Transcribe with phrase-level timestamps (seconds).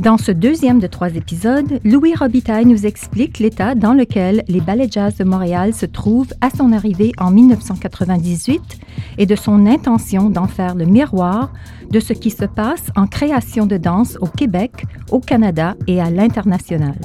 [0.00, 4.88] Dans ce deuxième de trois épisodes, Louis Robitaille nous explique l'état dans lequel les ballets
[4.90, 8.80] jazz de Montréal se trouvent à son arrivée en 1998
[9.18, 11.52] et de son intention d'en faire le miroir
[11.90, 16.10] de ce qui se passe en création de danse au Québec, au Canada et à
[16.10, 16.96] l'international.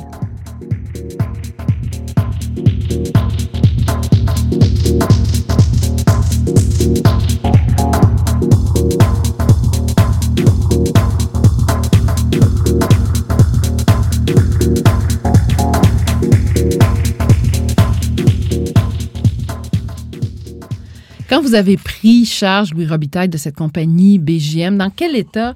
[21.39, 25.53] Quand vous avez pris charge, Louis Robitaille, de cette compagnie BGM, dans quel état,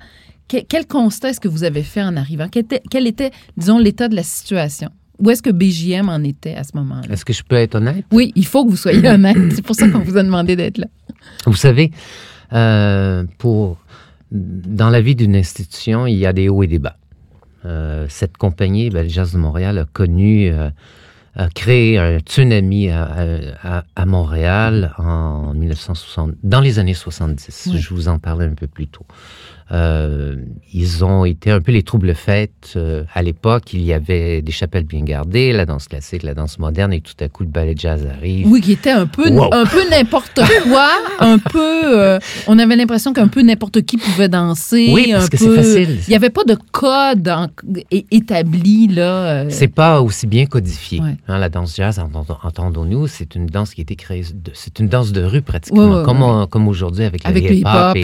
[0.48, 2.48] quel, constat est-ce que vous avez fait en arrivant?
[2.50, 4.92] Quel était, quel était disons, l'état de la situation?
[5.20, 7.12] Où est-ce que BGM en était à ce moment-là?
[7.12, 8.06] Est-ce que je peux être honnête?
[8.14, 9.36] Oui, il faut que vous soyez honnête.
[9.54, 10.88] C'est pour ça qu'on vous a demandé d'être là.
[11.46, 11.92] Vous savez,
[12.54, 13.76] euh, pour,
[14.32, 16.96] dans la vie d'une institution, il y a des hauts et des bas.
[17.66, 20.70] Euh, cette compagnie, ben, le Jazz de Montréal, a connu euh,
[21.36, 27.72] a créé un tsunami à, à, Montréal en 1960, dans les années 70.
[27.76, 29.06] Je vous en parlais un peu plus tôt.
[29.74, 30.36] Euh,
[30.72, 32.74] ils ont été un peu les troubles fêtes.
[32.76, 36.60] Euh, à l'époque, il y avait des chapelles bien gardées, la danse classique, la danse
[36.60, 38.48] moderne, et tout à coup, le ballet jazz arrive.
[38.48, 40.90] Oui, qui était un peu, un peu n'importe quoi,
[41.20, 41.82] un peu.
[42.00, 44.92] Euh, on avait l'impression qu'un peu n'importe qui pouvait danser.
[44.94, 46.00] Oui, parce que c'est facile.
[46.08, 47.32] Il n'y avait pas de code
[47.90, 49.50] établi là.
[49.50, 51.02] C'est pas aussi bien codifié.
[51.28, 52.00] Hein, la danse jazz,
[52.44, 54.24] entendons-nous, c'est une danse qui a été créée.
[54.54, 57.98] C'est une danse de rue pratiquement, comme, comme aujourd'hui avec, avec le hip-hop.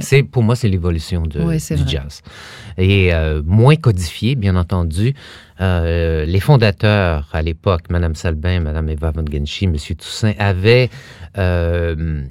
[0.00, 2.22] c'est pour moi, c'est l'évolution de, du jazz.
[2.78, 5.14] Et euh, moins codifié, bien entendu.
[5.60, 9.76] Euh, les fondateurs à l'époque, Mme Salbin, Mme Eva von Genshi, M.
[9.76, 10.90] Toussaint, avaient
[11.38, 12.22] euh,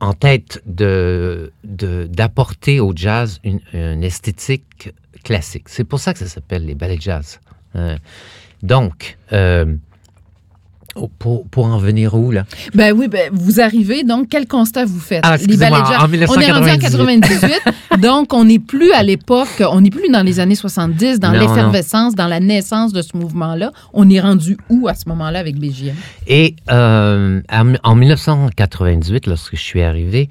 [0.00, 4.92] en tête de, d'apporter au jazz une, une esthétique
[5.24, 5.68] classique.
[5.68, 7.40] C'est pour ça que ça s'appelle les ballets jazz.
[8.62, 9.18] donc,
[11.18, 12.44] pour, pour, en venir où, là?
[12.74, 15.20] Ben oui, ben, vous arrivez, donc quel constat vous faites?
[15.22, 16.28] Ah, Les ballets en 1998.
[16.30, 20.22] On est rendu en 98, donc on n'est plus à l'époque, on n'est plus dans
[20.22, 23.72] les années 70, dans l'effervescence, dans la naissance de ce mouvement-là.
[23.92, 25.94] On est rendu où à ce moment-là avec BGM?
[26.26, 27.40] Et euh,
[27.82, 30.28] en 1998, lorsque je suis arrivé,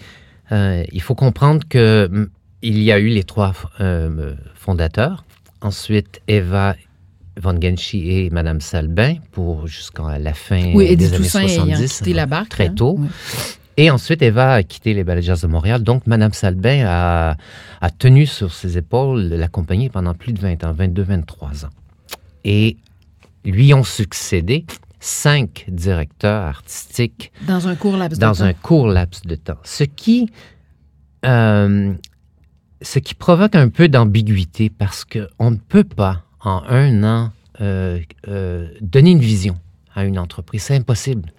[0.51, 2.27] euh, il faut comprendre que mm,
[2.61, 5.23] il y a eu les trois euh, fondateurs.
[5.61, 6.75] Ensuite, Eva
[7.37, 12.05] Von Genshi et Madame Salbin pour jusqu'à la fin des années 70.
[12.13, 12.73] la barque, très hein.
[12.75, 12.99] tôt.
[13.79, 15.83] Et ensuite, Eva a quitté les Ballets de Montréal.
[15.83, 17.37] Donc, Madame Salbin a,
[17.79, 21.69] a, tenu sur ses épaules la compagnie pendant plus de 20 ans, 22-23 ans.
[22.43, 22.77] Et
[23.45, 24.65] lui ont succédé
[24.99, 27.31] cinq directeurs artistiques.
[27.47, 28.31] Dans un court laps de temps.
[28.31, 29.59] Dans un court laps de temps.
[29.63, 30.29] Ce qui,
[31.25, 31.93] euh,
[32.81, 37.31] ce qui provoque un peu d'ambiguïté parce qu'on ne peut pas en un an
[37.61, 39.57] euh, euh, donner une vision
[39.95, 40.63] à une entreprise.
[40.63, 41.31] C'est impossible.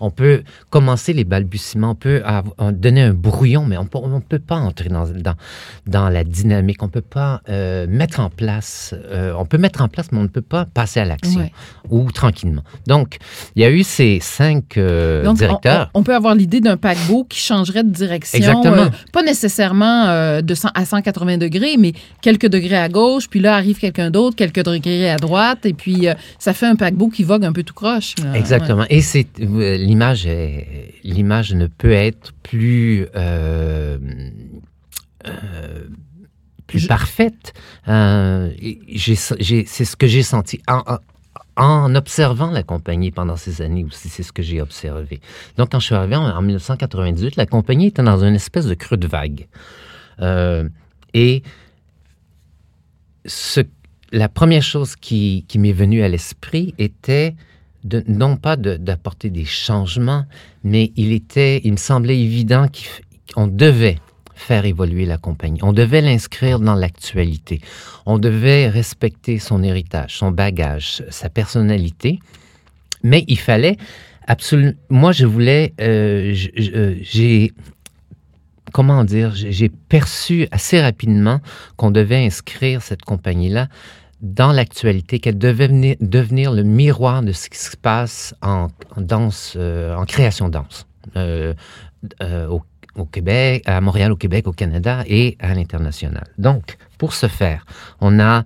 [0.00, 2.22] On peut commencer les balbutiements, on peut
[2.72, 5.34] donner un brouillon, mais on ne peut pas entrer dans, dans,
[5.86, 9.82] dans, la dynamique, on ne peut pas euh, mettre en place, euh, on peut mettre
[9.82, 11.48] en place, mais on ne peut pas passer à l'action
[11.90, 12.62] ou tranquillement.
[12.86, 13.18] Donc,
[13.56, 15.90] il y a eu ces cinq euh, directeurs.
[15.94, 18.38] On, peut avoir l'idée d'un paquebot qui changerait de direction.
[18.38, 18.90] Exactement.
[19.12, 23.78] pas nécessairement de 100 à 180 degrés, mais quelques degrés à gauche, puis là arrive
[23.78, 26.06] quelqu'un d'autre, quelques degrés à droite, et puis
[26.38, 28.14] ça fait un paquebot qui vogue un peu tout croche.
[28.34, 28.84] Exactement.
[28.90, 29.26] Et c'est
[29.94, 30.28] l'image
[31.04, 33.98] l'image ne peut être plus euh,
[35.26, 35.84] euh,
[36.66, 37.52] plus parfaite.
[37.86, 38.50] Euh,
[38.96, 39.14] c'est
[39.84, 40.60] ce que j'ai senti
[41.56, 44.08] en, observant la compagnie pendant ces années aussi.
[44.08, 45.20] C'est ce que j'ai observé.
[45.56, 48.96] Donc, quand je suis arrivé en, 1998, la compagnie était dans une espèce de creux
[48.96, 49.46] de vague.
[51.14, 51.42] et
[53.26, 53.60] ce,
[54.10, 57.36] la première chose qui, qui m'est venue à l'esprit était
[58.08, 60.24] non pas d'apporter des changements,
[60.62, 62.66] mais il était, il me semblait évident
[63.34, 63.98] qu'on devait
[64.34, 65.60] faire évoluer la compagnie.
[65.62, 67.60] On devait l'inscrire dans l'actualité.
[68.04, 72.18] On devait respecter son héritage, son bagage, sa personnalité.
[73.02, 73.76] Mais il fallait
[74.26, 74.72] absolument...
[74.88, 75.72] Moi, je voulais...
[75.80, 77.52] Euh, euh, j'ai...
[78.72, 79.32] Comment dire?
[79.34, 81.40] J'ai perçu assez rapidement
[81.76, 83.68] qu'on devait inscrire cette compagnie-là
[84.20, 89.94] dans l'actualité, qu'elle devait devenir le miroir de ce qui se passe en, danse, euh,
[89.94, 90.86] en création danse.
[91.16, 92.60] au
[92.96, 96.24] au Québec, à Montréal, au Québec, au Canada et à l'international.
[96.38, 97.64] Donc, pour ce faire,
[98.00, 98.44] on a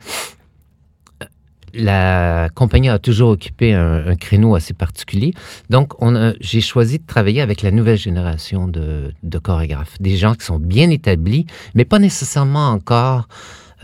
[1.74, 5.34] la compagnie a toujours occupé un, créneau assez particulier.
[5.68, 5.92] Donc,
[6.40, 9.12] j'ai choisi de travailler avec la nouvelle génération de,
[9.42, 13.28] chorégraphes, des gens qui sont bien établis, mais pas nécessairement encore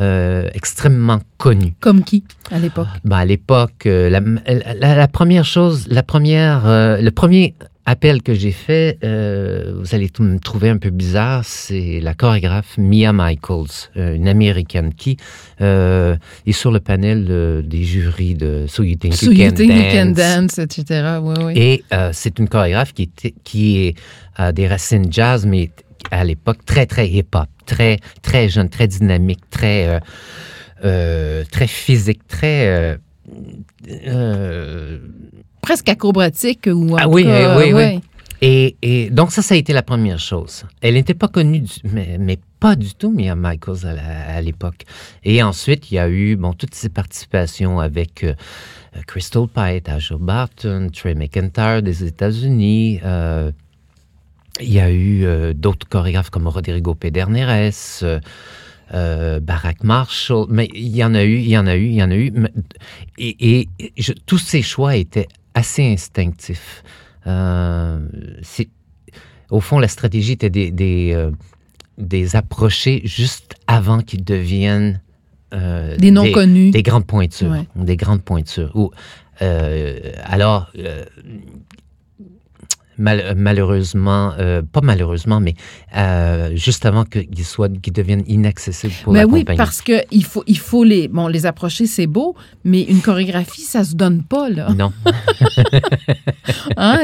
[0.01, 1.75] euh, extrêmement connus.
[1.81, 2.89] Comme qui à l'époque?
[3.05, 7.55] Ben, À l'époque, euh, la, première chose, la première, euh, le premier
[7.87, 12.79] appel que j'ai fait, euh, vous allez me trouver un peu bizarre, c'est la chorégraphe
[12.79, 15.19] Mia Michaels, euh, une américaine qui
[15.61, 16.17] euh,
[16.47, 20.59] est sur le panel des jurys de So You Think, you, can dance.
[20.59, 21.19] etc.
[21.55, 23.95] Et c'est une chorégraphe qui, est, qui est
[24.37, 25.71] a des racines jazz, mais
[26.11, 30.01] à l'époque très très hip-hop, très très jeune, très dynamique, très
[30.81, 32.99] très physique, très
[35.65, 38.01] presque acrobatique ou ah, oui, oui, oui,
[38.43, 40.65] Et, et, donc ça, ça a été la première chose.
[40.83, 44.85] Elle n'était pas connue, mais, mais, pas du tout, Mia Michaels à l'époque.
[45.23, 48.35] Et ensuite, il y a eu bon, toutes ses participations avec euh,
[49.07, 53.01] Crystal Pite, Asher Barton, Trey McIntyre des États-Unis.
[53.05, 53.53] Euh,
[54.61, 58.05] il y a eu euh, d'autres chorégraphes comme Rodrigo Pederneiras,
[58.93, 61.95] euh, Barack Marshall, mais il y en a eu, il y en a eu, il
[61.95, 62.33] y en a eu.
[63.19, 63.69] Et, et
[64.27, 66.83] tous ces choix étaient assez instinctif.
[67.27, 67.99] Euh,
[69.51, 71.31] au fond, la stratégie était des, des, euh,
[71.97, 75.01] des approcher juste avant qu'ils deviennent
[75.55, 78.73] euh, des non connus, des grandes pointures, des grandes pointures.
[78.75, 78.91] Ou,
[79.41, 80.71] alors,
[82.99, 85.55] malheureusement, euh, pas malheureusement, mais
[85.97, 90.25] euh, juste avant qu'ils soient, qu'ils deviennent inaccessibles pour mais la oui, parce que il
[90.25, 94.23] faut, il faut les, bon, les approcher, c'est beau, mais une chorégraphie, ça se donne
[94.23, 94.71] pas là.
[94.75, 94.93] Non.
[96.77, 97.01] hein,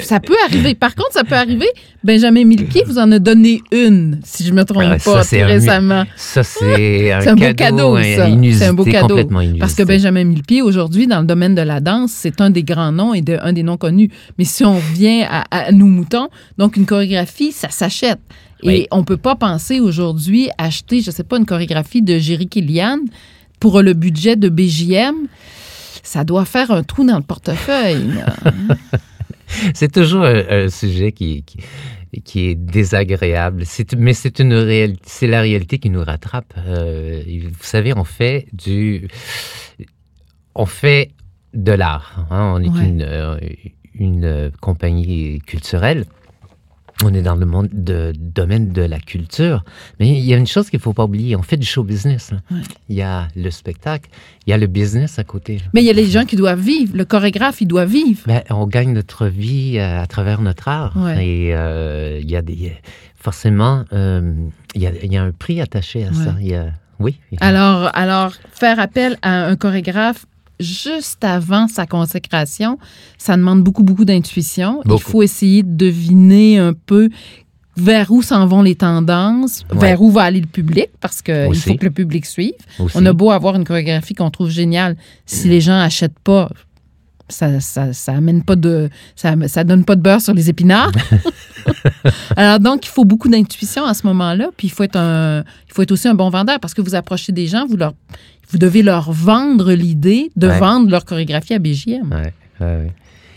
[0.00, 0.74] ça peut arriver.
[0.74, 1.68] Par contre, ça peut arriver.
[2.04, 6.04] Benjamin Milky vous en a donné une, si je me trompe ah, pas, récemment.
[6.16, 7.98] Ça c'est un, beau cadeau.
[7.98, 9.18] C'est un beau cadeau.
[9.58, 12.92] Parce que Benjamin Milky aujourd'hui, dans le domaine de la danse, c'est un des grands
[12.92, 14.10] noms et de, un des noms connus.
[14.38, 16.28] Mais si on vient à, nos moutons.
[16.58, 18.20] Donc, une chorégraphie, ça s'achète.
[18.62, 22.18] Et on ne peut pas penser aujourd'hui acheter, je ne sais pas, une chorégraphie de
[22.18, 22.98] Jerry Killian
[23.60, 25.28] pour le budget de BJM.
[26.06, 28.12] Ça doit faire un trou dans le portefeuille.
[29.74, 31.44] c'est toujours un, sujet qui,
[32.24, 33.64] qui, est désagréable.
[33.98, 36.54] mais c'est une réalité, c'est la réalité qui nous rattrape.
[36.64, 39.08] Euh, vous savez, on fait du,
[40.54, 41.10] on fait
[41.54, 42.24] de l'art.
[42.30, 42.52] Hein.
[42.54, 43.40] On est une, euh,
[43.98, 46.04] une compagnie culturelle.
[47.04, 49.64] On est dans le monde de, domaine de la culture.
[50.00, 51.36] Mais il y a une chose qu'il ne faut pas oublier.
[51.36, 52.30] On fait du show business.
[52.88, 54.08] Il y a le spectacle,
[54.46, 55.60] il y a le business à côté.
[55.74, 56.96] Mais il y a les gens qui doivent vivre.
[56.96, 58.22] Le chorégraphe, il doit vivre.
[58.26, 60.96] Ben, on gagne notre vie euh, à, travers notre art.
[61.18, 62.72] Et euh, il y a des.
[63.18, 66.36] Forcément, il, y a, un prix attaché à ça.
[66.98, 67.16] oui.
[67.40, 70.26] Alors, alors, faire appel à un chorégraphe
[70.60, 72.78] juste avant sa consécration,
[73.18, 74.80] ça demande beaucoup, beaucoup d'intuition.
[74.84, 77.10] Il faut essayer de deviner un peu
[77.76, 81.74] vers où s'en vont les tendances, vers où va aller le public, parce qu'il faut
[81.74, 82.54] que le public suive.
[82.94, 84.96] On a beau avoir une chorégraphie qu'on trouve géniale,
[85.26, 86.50] si les gens n'achètent pas,
[87.28, 90.92] ça, ça, ça, amène pas de ça, ça donne pas de beurre sur les épinards.
[92.36, 95.74] Alors donc il faut beaucoup d'intuition à ce moment-là, puis il faut être un il
[95.74, 97.94] faut être aussi un bon vendeur parce que vous approchez des gens, vous leur
[98.48, 102.14] vous devez leur vendre l'idée de vendre leur chorégraphie à BJM.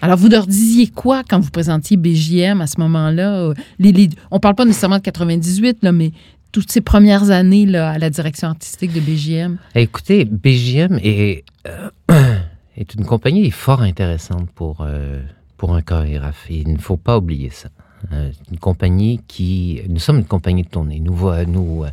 [0.01, 3.53] Alors, vous leur disiez quoi quand vous présentiez BJM à ce moment-là?
[3.79, 6.11] Les, on parle pas nécessairement de 98, là, mais
[6.51, 9.57] toutes ces premières années là, à la direction artistique de BJM.
[9.75, 11.89] Écoutez, BJM est, euh,
[12.79, 15.21] est une compagnie fort intéressante pour, euh,
[15.57, 16.47] pour un chorégraphe.
[16.49, 17.69] il ne faut pas oublier ça.
[18.13, 19.81] Euh, une compagnie qui...
[19.89, 21.01] Nous sommes une compagnie de tournée.
[21.01, 21.89] Nous, nous, euh,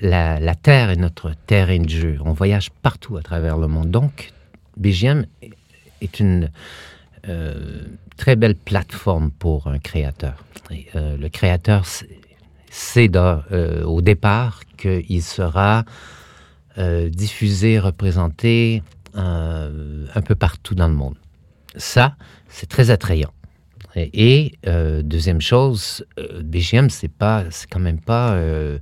[0.00, 2.18] la, Terre est notre terrain de jeu.
[2.24, 3.90] On voyage partout à travers le monde.
[3.90, 4.32] Donc,
[4.76, 5.26] BGM
[6.00, 6.50] est une
[8.16, 10.44] très belle plateforme pour un créateur.
[10.94, 11.84] le créateur
[12.70, 13.10] sait
[13.84, 15.84] au départ qu'il sera
[16.76, 18.82] diffusé, représenté
[19.16, 21.14] un peu partout dans le monde.
[21.76, 22.16] Ça,
[22.48, 23.30] c'est très attrayant.
[23.96, 28.78] Et, euh, deuxième chose, euh, BGM, c'est pas, c'est quand même pas euh,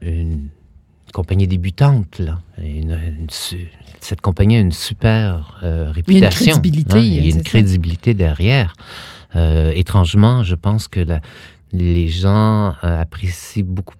[0.00, 0.48] une
[1.12, 2.18] compagnie débutante.
[2.18, 2.40] Là.
[2.56, 3.26] Une- une
[4.00, 6.52] cette compagnie a une super euh, réputation.
[6.54, 7.42] crédibilité, hein, il y a une ça.
[7.42, 8.72] crédibilité derrière.
[9.36, 11.20] Euh, étrangement, je pense que la-
[11.72, 13.94] les gens euh, apprécient beaucoup,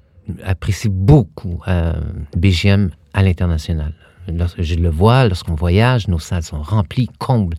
[0.44, 1.60] apprécient beaucoup
[2.36, 3.92] BGM à l'international.
[4.28, 7.56] Lorsque je le vois, lorsqu'on voyage, nos salles sont remplies, combles.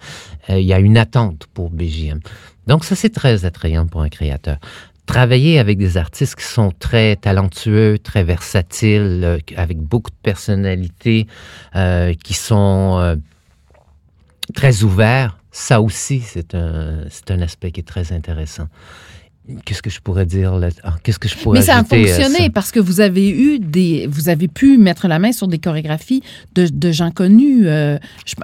[0.49, 2.19] Euh, il y a une attente pour BGM.
[2.67, 4.57] Donc ça, c'est très attrayant pour un créateur.
[5.05, 11.27] Travailler avec des artistes qui sont très talentueux, très versatiles, euh, avec beaucoup de personnalité,
[11.75, 13.17] euh, qui sont
[14.53, 18.67] très ouverts, ça aussi, c'est un, c'est un aspect qui est très intéressant.
[19.65, 20.69] Qu'est-ce que je pourrais dire là?
[21.03, 22.49] Qu'est-ce que je pourrais Mais ça a fonctionné ça?
[22.49, 26.23] parce que vous avez eu des, vous avez pu mettre la main sur des chorégraphies
[26.55, 27.97] de, de gens connus, euh,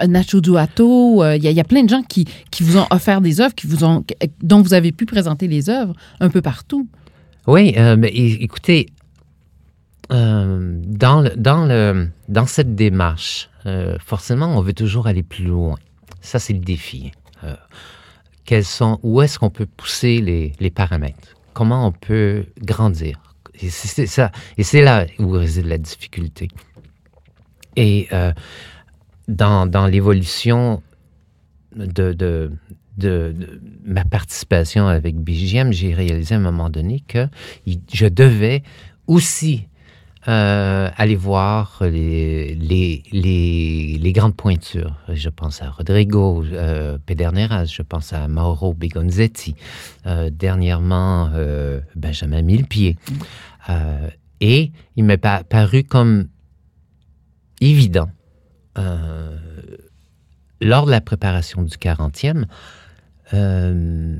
[0.08, 1.24] Nacho Duato.
[1.24, 3.22] euh, Il y, a- il y a plein de gens qui, qui vous ont offert
[3.22, 4.04] des œuvres, qui vous ont,
[4.44, 6.86] dont vous avez pu présenter les œuvres un peu partout.
[7.48, 8.88] Oui, euh, mais écoutez,
[10.10, 13.50] dans, le, dans, le, dans cette démarche,
[14.06, 15.76] forcément, on veut toujours aller plus loin.
[16.22, 17.12] Ça, c'est le défi.
[18.50, 21.36] Quels sont, où est-ce qu'on peut pousser les, paramètres?
[21.54, 23.36] Comment on peut grandir?
[23.54, 24.32] Et c'est ça.
[24.58, 26.48] Et c'est là où réside la difficulté.
[27.76, 28.34] Et euh,
[29.28, 30.82] dans, l'évolution
[31.76, 32.12] de,
[32.98, 33.34] de,
[33.86, 37.28] ma participation avec BGM, j'ai réalisé à un moment donné que
[37.68, 38.64] je devais
[39.06, 39.68] aussi
[40.30, 42.56] euh, aller voir les,
[44.16, 44.96] grandes pointures.
[45.12, 49.56] Je pense à Rodrigo euh, Pederneras, je pense à Mauro Begonzetti,
[50.06, 52.96] euh, dernièrement euh, Benjamin Millepied.
[54.42, 56.28] Et il m'est pa- paru comme
[57.62, 58.10] évident
[60.62, 62.46] lors de la préparation du 40e,
[63.34, 64.18] euh,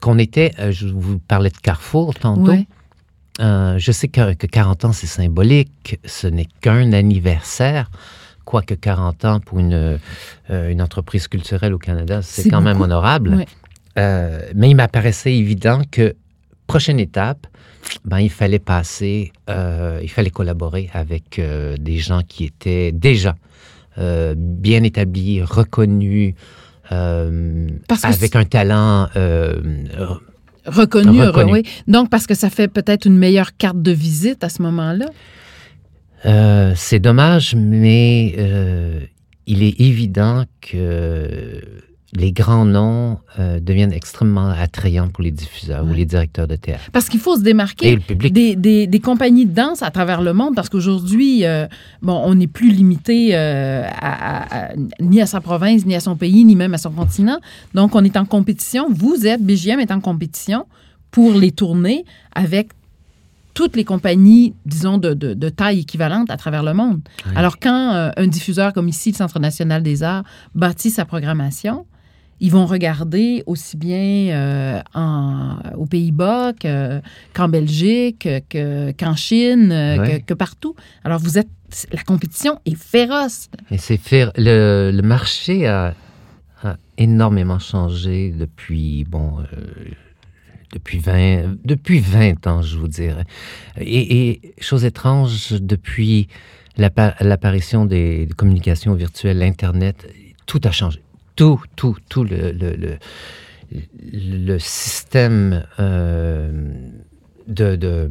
[0.00, 2.66] qu'on était, je vous parlais de Carrefour tantôt, Ouais.
[3.40, 7.90] Euh, je sais que, que 40 ans, c'est symbolique, ce n'est qu'un anniversaire,
[8.44, 9.98] quoique 40 ans pour une,
[10.50, 13.44] euh, une entreprise culturelle au Canada, c'est quand même honorable.
[13.98, 16.14] Euh, mais il m'apparaissait évident que
[16.66, 17.46] prochaine étape,
[18.04, 23.36] ben, il fallait passer, il fallait collaborer avec des gens qui étaient déjà
[23.96, 26.34] bien établis, reconnus,
[26.90, 29.08] avec un talent
[30.66, 31.52] Reconnu, Reconnu.
[31.52, 31.62] oui.
[31.86, 35.06] Donc, parce que ça fait peut-être une meilleure carte de visite à ce moment-là?
[36.24, 39.00] Euh, c'est dommage, mais euh,
[39.46, 41.60] il est évident que
[42.12, 46.84] les grands noms euh, deviennent extrêmement attrayants pour les diffuseurs ou les directeurs de théâtre.
[46.92, 47.88] Parce qu'il faut se démarquer.
[47.88, 48.32] Et le public.
[48.32, 51.66] des, des, des compagnies de danse à travers le monde parce qu'aujourd'hui, euh,
[52.02, 56.00] bon, on n'est plus limité euh, à- à- à- ni à sa province, ni à
[56.00, 57.38] son pays, ni même à son continent.
[57.74, 58.86] Donc, on est en compétition.
[58.90, 60.66] Vous êtes, BGM est en compétition
[61.10, 62.68] pour les tournées avec
[63.52, 67.00] toutes les compagnies, disons, de, de- de taille équivalente à travers le monde.
[67.34, 71.86] Alors, quand euh, un diffuseur comme ici, le Centre national des arts, bâtit sa programmation,
[72.40, 77.00] ils vont regarder aussi bien euh, en, aux Pays-Bas que-
[77.34, 80.20] qu'en Belgique, que- qu'en Chine, Ouais.
[80.20, 80.74] que, que partout.
[81.04, 81.48] Alors, vous êtes.
[81.92, 83.48] La compétition est féroce.
[83.72, 85.94] Et c'est faire le, le marché a,
[86.62, 89.44] a énormément changé depuis bon euh,
[90.72, 93.24] depuis 20 depuis 20 ans je vous dirais
[93.78, 96.28] et, et chose étrange depuis
[96.76, 100.06] l'appa- l'apparition des communications virtuelles internet
[100.46, 101.00] tout a changé
[101.36, 102.98] tout tout tout le le, le,
[104.22, 106.50] le système euh,
[107.48, 108.10] de, de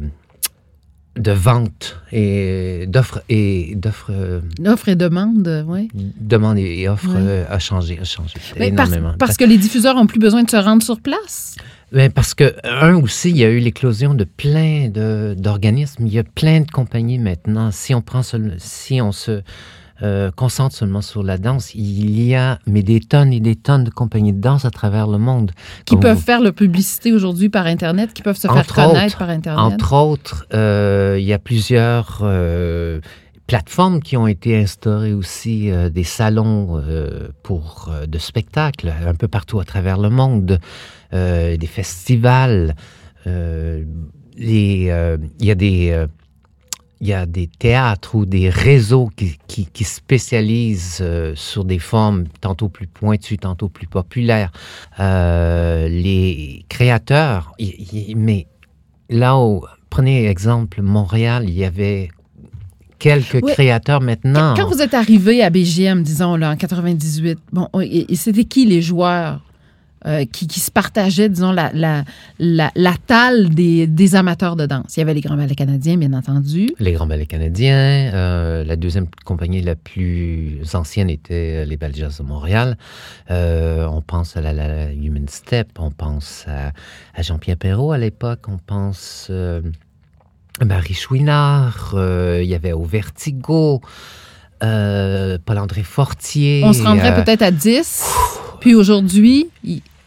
[1.16, 4.40] de vente et d'offres et d'offres euh,
[4.86, 5.88] et demande, oui.
[6.20, 9.14] demande et offre euh, a changé, a changé Mais énormément.
[9.18, 11.56] parce que les diffuseurs n'ont plus besoin de se rendre sur place.
[11.90, 16.06] Ben, parce que, un aussi, il y a eu l'éclosion de plein de- d'organismes.
[16.06, 17.70] Il y a plein de compagnies maintenant.
[17.70, 18.20] Si on prend
[18.58, 19.40] si on se
[20.02, 23.84] euh, concentre seulement sur la danse, il y a mais des tonnes et des tonnes
[23.84, 25.52] de compagnies de danse à travers le monde.
[25.86, 29.06] Qui Comme peuvent vous- faire la publicité aujourd'hui par Internet, qui peuvent se faire connaître
[29.06, 29.58] autres, par Internet.
[29.74, 33.00] Entre autres, euh, il y a plusieurs euh,
[33.46, 36.82] plateformes qui ont été instaurées aussi, des salons
[37.42, 40.58] pour de spectacles un peu partout à travers le monde,
[41.12, 42.74] des festivals.
[43.24, 44.90] les,
[45.38, 46.06] il y a des
[47.00, 51.78] il y a des théâtres ou des réseaux qui, qui, qui spécialisent euh, sur des
[51.78, 54.50] formes tantôt plus pointues, tantôt plus populaires.
[54.98, 58.46] Euh, les créateurs, y- y- mais
[59.10, 62.08] là où, prenez exemple, Montréal, il y avait
[62.98, 63.52] quelques Oui.
[63.52, 64.54] créateurs maintenant.
[64.56, 68.80] Quand vous êtes arrivé à BGM, disons, là, en 98, bon, et, c'était qui les
[68.80, 69.42] joueurs?
[70.06, 72.04] Euh, qui, qui se partageaient, disons, la, la,
[72.38, 74.96] la, la talle des, des amateurs de danse.
[74.96, 76.70] Il y avait les Grands Ballets canadiens, bien entendu.
[76.78, 78.12] Les Grands Ballets canadiens.
[78.14, 82.76] euh, la deuxième compagnie la plus ancienne était euh, les Ballets Jazz de Montréal.
[83.30, 86.72] Euh, on pense à la, la Human Step, on pense à,
[87.14, 93.80] à Jean-Pierre Perrault à l'époque, on pense à Marie Chouinard, il y avait au Vertigo,
[94.60, 96.62] Paul-André Fortier.
[96.64, 98.04] On se rendrait peut-être à 10.
[98.60, 99.50] Puis aujourd'hui,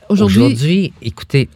[0.09, 1.49] aujourd'hui, Aujourd'hui, écoutez,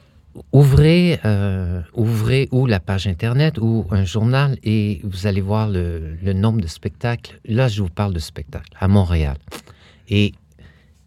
[0.51, 6.15] ouvrez, euh, ouvrez ou la page Internet ou un journal et vous allez voir le,
[6.21, 7.39] le nombre de spectacles.
[7.45, 9.37] Là, je vous parle de spectacles à Montréal.
[10.09, 10.33] Et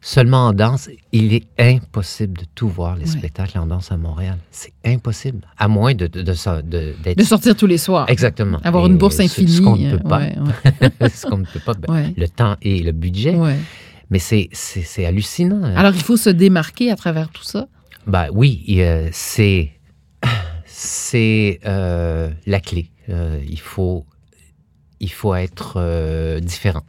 [0.01, 4.39] seulement en danse, il est impossible de tout voir les spectacles en danse à Montréal.
[4.53, 5.41] C'est impossible.
[5.59, 7.19] À moins de, de, de, ça- de- d'être...
[7.19, 8.09] de sortir tous les soirs.
[8.09, 8.59] Exactement.
[8.63, 9.49] Avoir Et une bourse ce- infinie.
[9.51, 10.21] Ce qu'on ne peut pas.
[10.21, 11.75] ouais, ce qu'on ne peut pas.
[11.75, 13.35] ben, Le temps et le budget.
[13.35, 13.57] ouais.
[14.11, 14.51] Mais c'est,
[15.05, 15.63] hallucinant.
[15.77, 17.67] Alors, il faut se démarquer à travers tout ça?
[18.07, 19.73] Ben oui, euh, c'est
[20.67, 22.91] c'est euh, la clé.
[23.09, 24.05] Euh, il faut
[25.01, 26.83] il faut être euh, différent.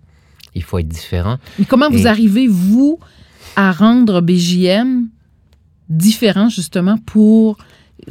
[0.55, 1.38] Il faut être différent.
[1.59, 3.00] Mais comment vous arrivez, vous,
[3.55, 5.07] à rendre BJM
[5.89, 7.57] différent, justement, pour,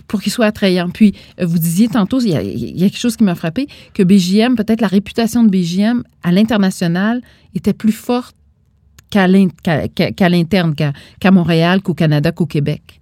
[0.06, 0.90] pour qu'il soit attrayant?
[0.90, 3.68] Puis, vous disiez tantôt, il y, a, il y a quelque chose qui m'a frappé,
[3.94, 7.22] que BJM, peut-être la réputation de BJM à l'international
[7.54, 8.35] était plus forte
[9.10, 13.00] qu'à l'in- qu'à- qu'à- qu'à l'interne, qu'à Montréal, qu'au Canada, qu'au Québec.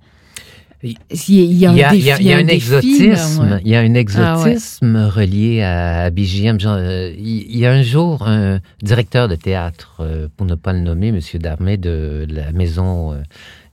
[0.82, 0.98] Il-
[1.30, 2.12] y a, un défi.
[2.20, 3.48] il y a- un exotisme.
[3.54, 6.10] Ah Il y a un exotisme relié à, à.
[6.58, 10.74] Genre, euh, il y a un jour un directeur de théâtre, euh, pour ne pas
[10.74, 13.14] le nommer, Monsieur Darmet de, la maison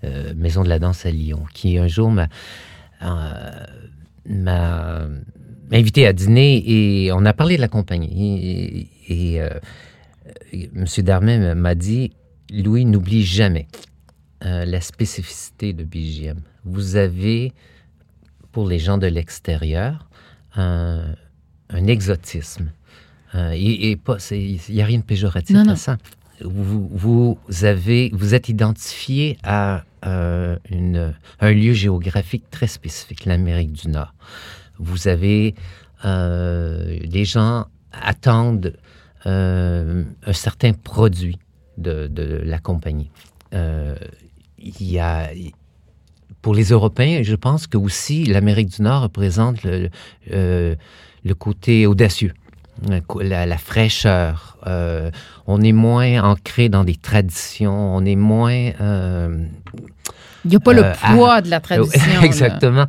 [0.06, 2.30] euh, maison de la danse à Lyon, qui un jour m'a
[5.72, 8.90] invité à dîner et on a parlé de la compagnie.
[9.10, 9.42] Et, et,
[10.74, 12.12] Monsieur Darmet m'a dit,
[12.52, 13.68] Louis, n'oublie jamais
[14.46, 16.40] euh, la spécificité de BJM.
[16.66, 17.54] Vous avez,
[18.52, 20.10] pour les gens de l'extérieur,
[20.56, 21.16] un,
[21.70, 22.72] un exotisme.
[23.36, 25.74] Euh, et, et pas, c'est- il n'y a rien de péjoratif Non, non.
[25.74, 25.98] à ça.
[26.44, 33.72] Vous, vous, avez, vous êtes identifié à euh, une, un lieu géographique très spécifique, l'Amérique
[33.74, 34.14] du Nord.
[34.80, 35.54] Vous avez,
[36.04, 38.74] les gens attendent
[39.24, 41.38] un certain produit
[41.78, 43.10] de, de la compagnie.
[43.54, 43.96] Euh,
[44.58, 45.30] il y a,
[46.42, 49.90] pour les Européens, je pense que aussi l'Amérique du Nord représente le,
[50.32, 50.76] euh,
[51.24, 52.34] le côté audacieux,
[53.20, 54.58] la, la fraîcheur.
[54.68, 55.12] Euh,
[55.48, 58.72] on est moins ancré dans des traditions, on est moins.
[60.44, 60.82] Il n'y a pas le
[61.16, 62.22] poids de la tradition.
[62.24, 62.88] Exactement.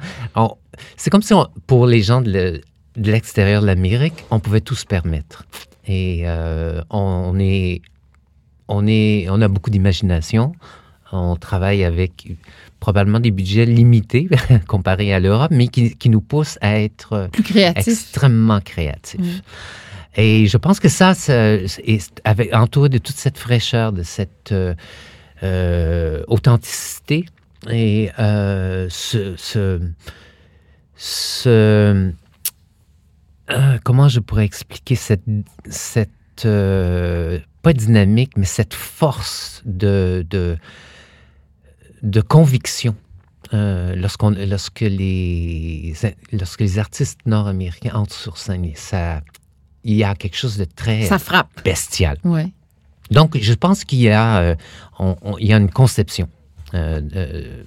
[0.97, 2.61] C'est comme si on- pour les gens de le-
[2.97, 5.45] de l'extérieur de l'Amérique, on pouvait tout se permettre.
[5.87, 7.81] Et euh, on est,
[8.75, 10.53] on est, on a beaucoup d'imagination.
[11.13, 12.27] On travaille avec
[12.81, 14.29] probablement des budgets limités
[14.67, 17.89] comparés à l'Europe, mais qui, qui nous poussent à être Plus créatif.
[17.93, 19.21] extrêmement créatifs.
[19.21, 20.21] Mm.
[20.21, 21.55] Et je pense que ça, ça-
[21.85, 24.75] est avec, entouré de toute cette fraîcheur, de cette euh,
[25.43, 27.25] euh, authenticité
[27.71, 29.81] et euh, ce, ce,
[30.97, 32.13] ce-
[33.85, 35.23] comment je pourrais expliquer cette,
[35.69, 36.11] cette
[36.45, 40.57] euh, pas dynamique, mais cette force de, de,
[42.03, 42.95] de conviction
[43.55, 45.95] euh, lorsqu'on, lorsque, les,
[46.33, 48.71] lorsque les artistes nord-américains entrent sur scène.
[48.75, 49.23] Ça,
[49.85, 51.49] il y a quelque chose de très Ça frappe.
[51.65, 52.19] bestial.
[52.25, 52.49] Ouais.
[53.11, 54.55] Donc, je pense qu'il y a, euh,
[54.99, 56.29] on- on- il y a une conception
[56.75, 57.63] euh,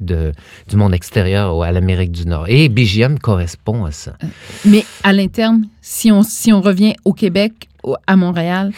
[0.00, 0.32] de-
[0.68, 2.46] du monde extérieur à l'Amérique du Nord.
[2.48, 4.16] Et BGM correspond à ça.
[4.64, 7.68] Mais à l'interne, si on, si on revient au Québec,
[8.06, 8.72] à Montréal,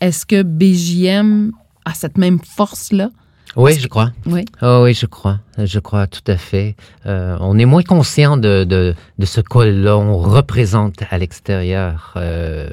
[0.00, 1.52] est-ce que BJM
[1.84, 3.10] a cette même force-là?
[3.56, 4.12] Oui, je crois.
[4.26, 4.44] Oui.
[4.60, 5.40] Ah oui, je crois.
[5.56, 6.76] Je crois tout à fait.
[7.06, 12.12] Euh, on est moins conscient de, de, de ce que l'on représente à l'extérieur.
[12.16, 12.68] Euh,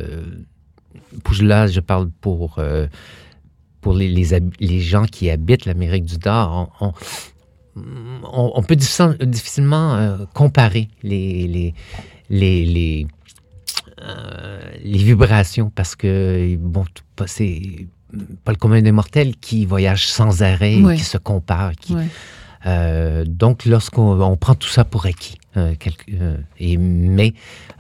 [1.42, 2.88] là, je parle pour, euh,
[3.82, 4.10] pour les,
[4.60, 6.72] les, gens qui habitent l'Amérique du Nord.
[6.82, 6.94] On, on,
[7.76, 11.74] on- on peut difficile- difficilement euh, comparer les, les,
[12.30, 13.08] les, les,
[14.02, 16.86] euh, les vibrations parce que, bon,
[17.28, 17.88] c'est
[18.44, 21.72] pas le commun des mortels qui voyage sans arrêt, qui se compare.
[21.76, 22.08] Qui, Ouais.
[22.66, 25.76] Euh, donc, lorsqu'on on prend tout ça pour acquis, euh,
[26.14, 27.34] euh, et, mais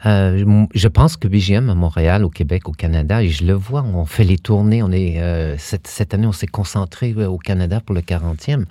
[0.03, 4.05] je pense que BGM à Montréal, au Québec, au Canada, et je le vois, on
[4.05, 4.83] fait les tournées.
[4.83, 8.65] On est, cette, année, on s'est concentré au Canada pour le 40e.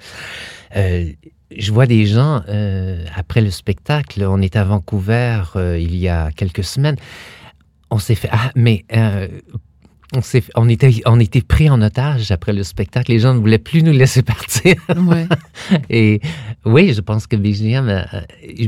[0.76, 1.10] Euh,
[1.56, 2.42] je vois des gens,
[3.16, 6.96] après le spectacle, on est à Vancouver il y a quelques semaines,
[7.90, 8.84] on s'est fait, ah, mais
[10.54, 13.10] on, était, on était pris en otage après le spectacle.
[13.12, 14.74] Les gens ne voulaient plus nous laisser partir.
[14.96, 15.26] Ouais.
[15.90, 16.20] Et
[16.64, 18.02] oui, je pense que BGM, euh,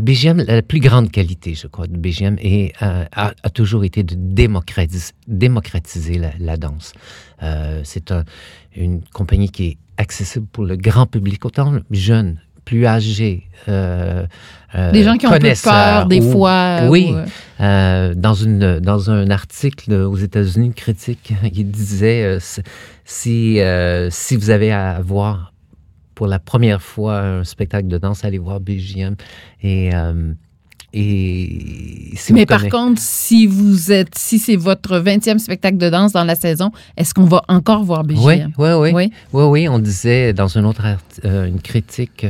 [0.01, 4.03] BGM, la plus grande qualité, je crois, de BGM est, euh, a, a toujours été
[4.03, 6.93] de démocratiser, démocratiser la, la danse.
[7.43, 8.25] Euh, c'est un-
[8.77, 13.45] une compagnie qui est accessible pour le grand public, autant jeune, plus âgés.
[13.69, 14.27] Euh,
[14.75, 16.81] euh, Des gens qui ont peu peur des ou- fois.
[16.91, 17.09] Oui.
[17.13, 17.25] ou, euh,
[17.61, 22.61] euh, dans, une, dans un article aux États-Unis, critique, il disait euh, si-
[23.05, 25.55] si, euh, si vous avez à voir
[26.15, 29.15] pour la première fois un spectacle de danse, allez voir BGM.
[29.63, 30.33] Et, euh,
[30.99, 35.91] et si Mais vous par contre, si vous êtes, si c'est votre 20e spectacle de
[35.91, 38.53] danse dans la saison, est-ce qu'on va encore voir BGM?
[38.57, 38.91] Oui, oui, oui.
[38.95, 39.13] Oui.
[39.35, 42.27] Oui, oui, on disait dans un autre art- euh, une critique,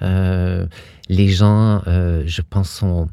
[0.00, 0.66] euh,
[1.10, 3.08] les gens, euh, je pense, sont